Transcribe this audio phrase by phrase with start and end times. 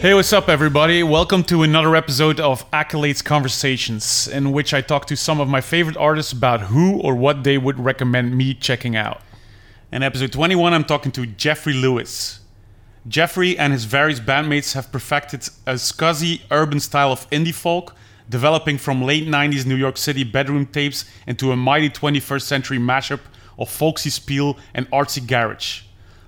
[0.00, 1.02] Hey, what's up, everybody?
[1.02, 5.60] Welcome to another episode of Accolades Conversations, in which I talk to some of my
[5.60, 9.20] favorite artists about who or what they would recommend me checking out.
[9.90, 12.38] In episode 21, I'm talking to Jeffrey Lewis.
[13.08, 17.96] Jeffrey and his various bandmates have perfected a scuzzy urban style of indie folk,
[18.30, 23.22] developing from late 90s New York City bedroom tapes into a mighty 21st century mashup
[23.58, 25.82] of folksy spiel and artsy garage,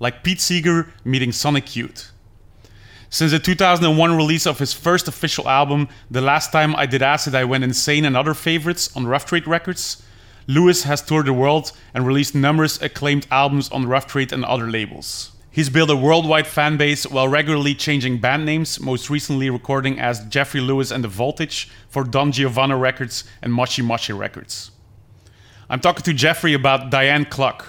[0.00, 2.10] like Pete Seeger meeting Sonic Youth.
[3.10, 7.34] Since the 2001 release of his first official album, The Last Time I Did Acid
[7.34, 10.02] I Went Insane and other favorites on Rough Trade Records,
[10.46, 14.70] Lewis has toured the world and released numerous acclaimed albums on Rough Trade and other
[14.70, 15.32] labels.
[15.50, 20.24] He's built a worldwide fan base while regularly changing band names, most recently recording as
[20.26, 24.72] Jeffrey Lewis and the Voltage for Don Giovanni Records and Moshi Moshi Records.
[25.70, 27.68] I'm talking to Jeffrey about Diane Cluck.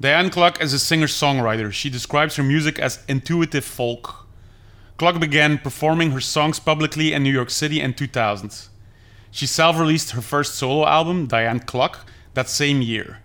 [0.00, 1.70] Diane Cluck is a singer songwriter.
[1.70, 4.19] She describes her music as intuitive folk.
[5.00, 8.68] Cluck began performing her songs publicly in New York City in 2000.
[9.30, 13.20] She self released her first solo album, Diane Cluck, that same year.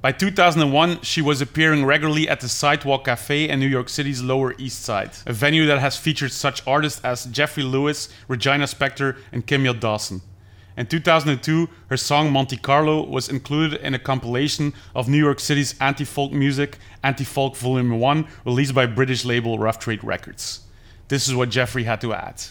[0.00, 4.54] By 2001, she was appearing regularly at the Sidewalk Cafe in New York City's Lower
[4.56, 9.46] East Side, a venue that has featured such artists as Jeffrey Lewis, Regina Spektor, and
[9.46, 10.22] Kimya Dawson.
[10.74, 15.78] In 2002, her song Monte Carlo was included in a compilation of New York City's
[15.82, 20.64] anti folk music, Anti Folk Volume 1, released by British label Rough Trade Records.
[21.08, 22.42] This is what Jeffrey had to add.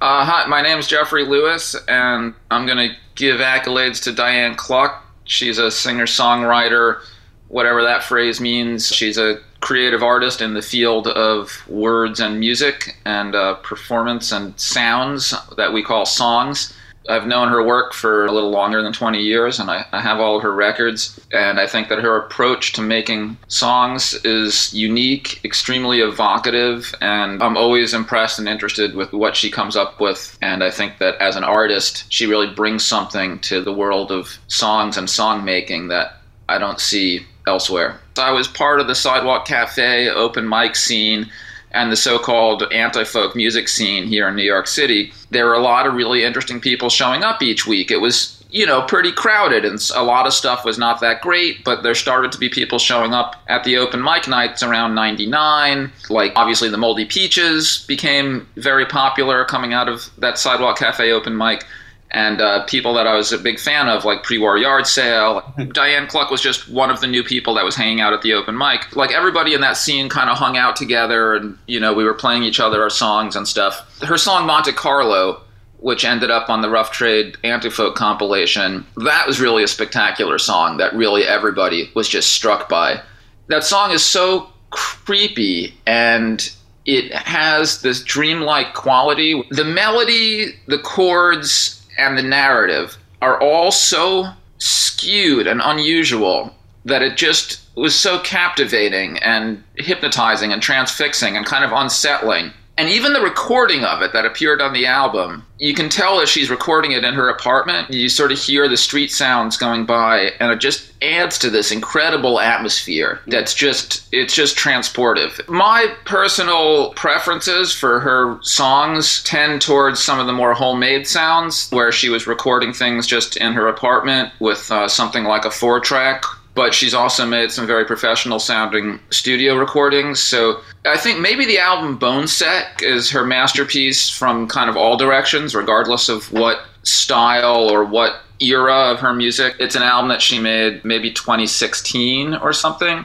[0.00, 4.54] Uh, hi, my name is Jeffrey Lewis, and I'm going to give accolades to Diane
[4.54, 5.02] Cluck.
[5.24, 7.00] She's a singer songwriter,
[7.48, 8.94] whatever that phrase means.
[8.94, 14.58] She's a creative artist in the field of words and music and uh, performance and
[14.60, 16.75] sounds that we call songs.
[17.08, 20.20] I've known her work for a little longer than 20 years, and I, I, have
[20.20, 21.20] all of her records.
[21.32, 27.56] And I think that her approach to making songs is unique, extremely evocative, and I'm
[27.56, 30.38] always impressed and interested with what she comes up with.
[30.42, 34.38] And I think that as an artist, she really brings something to the world of
[34.48, 38.00] songs and song making that I don't see elsewhere.
[38.18, 41.30] I was part of the Sidewalk Cafe open mic scene
[41.72, 45.86] and the so-called anti-folk music scene here in New York City, there were a lot
[45.86, 47.90] of really interesting people showing up each week.
[47.90, 51.64] It was you know, pretty crowded, and a lot of stuff was not that great.
[51.64, 55.90] But there started to be people showing up at the open mic nights around '99.
[56.08, 61.36] Like obviously, the Moldy Peaches became very popular coming out of that Sidewalk Cafe open
[61.36, 61.66] mic
[62.10, 65.42] and uh, people that I was a big fan of, like Pre-War Yard Sale.
[65.72, 68.32] Diane Cluck was just one of the new people that was hanging out at the
[68.34, 68.94] open mic.
[68.94, 72.14] Like everybody in that scene kind of hung out together, and you know we were
[72.14, 74.00] playing each other our songs and stuff.
[74.02, 75.40] Her song Monte Carlo,
[75.78, 80.76] which ended up on the Rough Trade Antifolk compilation, that was really a spectacular song
[80.76, 83.00] that really everybody was just struck by.
[83.48, 86.50] That song is so creepy and
[86.84, 89.42] it has this dreamlike quality.
[89.50, 97.16] The melody, the chords, and the narrative are all so skewed and unusual that it
[97.16, 103.20] just was so captivating and hypnotizing and transfixing and kind of unsettling and even the
[103.20, 107.04] recording of it that appeared on the album, you can tell as she's recording it
[107.04, 110.92] in her apartment, you sort of hear the street sounds going by, and it just
[111.02, 115.46] adds to this incredible atmosphere that's just, it's just transportive.
[115.48, 121.90] My personal preferences for her songs tend towards some of the more homemade sounds, where
[121.90, 126.24] she was recording things just in her apartment with uh, something like a four track
[126.56, 130.18] but she's also made some very professional sounding studio recordings.
[130.18, 135.54] So I think maybe the album Boneset is her masterpiece from kind of all directions,
[135.54, 139.54] regardless of what style or what era of her music.
[139.60, 143.04] It's an album that she made maybe 2016 or something.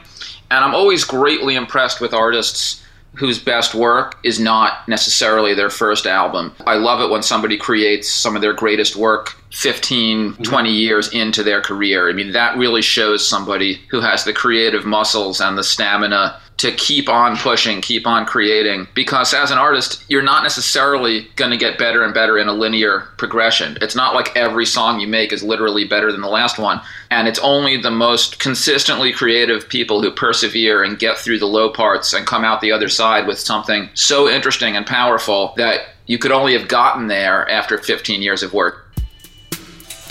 [0.50, 2.82] And I'm always greatly impressed with artists
[3.16, 6.54] whose best work is not necessarily their first album.
[6.66, 10.42] I love it when somebody creates some of their greatest work 15, mm-hmm.
[10.42, 12.08] 20 years into their career.
[12.08, 16.70] I mean, that really shows somebody who has the creative muscles and the stamina to
[16.72, 18.86] keep on pushing, keep on creating.
[18.94, 22.52] Because as an artist, you're not necessarily going to get better and better in a
[22.52, 23.76] linear progression.
[23.80, 26.80] It's not like every song you make is literally better than the last one.
[27.10, 31.68] And it's only the most consistently creative people who persevere and get through the low
[31.68, 36.18] parts and come out the other side with something so interesting and powerful that you
[36.18, 38.81] could only have gotten there after 15 years of work.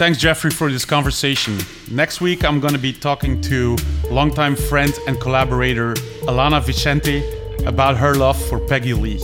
[0.02, 1.60] Thanks, Jeffrey, for this conversation.
[1.92, 3.78] Next week, I'm going to be talking to
[4.10, 5.94] longtime friend and collaborator
[6.24, 7.24] Alana Vicente
[7.68, 9.22] about her love for Peggy Lee.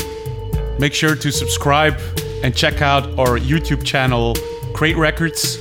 [0.77, 1.99] Make sure to subscribe
[2.43, 4.35] and check out our YouTube channel,
[4.75, 5.57] Crate Records,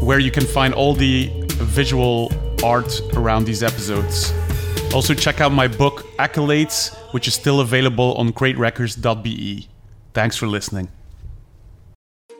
[0.00, 2.32] where you can find all the visual
[2.64, 4.32] art around these episodes.
[4.94, 9.68] Also, check out my book, Accolades, which is still available on craterecords.be.
[10.14, 10.88] Thanks for listening.